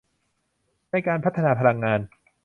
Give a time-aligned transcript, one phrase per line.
[0.91, 1.99] ในการพัฒนาพลังงาน